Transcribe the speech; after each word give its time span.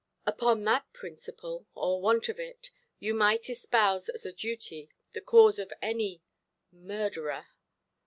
"Upon 0.25 0.63
that 0.63 0.91
principle, 0.93 1.67
or 1.75 2.01
want 2.01 2.27
of 2.27 2.39
it, 2.39 2.71
you 2.97 3.13
might 3.13 3.47
espouse, 3.51 4.09
as 4.09 4.25
a 4.25 4.33
duty, 4.33 4.89
the 5.13 5.21
cause 5.21 5.59
of 5.59 5.71
any 5.79 6.23
murderer". 6.71 7.45